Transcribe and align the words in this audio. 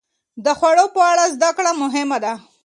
د 0.45 0.47
خوړو 0.59 0.85
په 0.95 1.01
اړه 1.11 1.23
زده 1.35 1.49
کړه 1.57 1.71
مهمه 1.83 2.17
ده. 2.23 2.33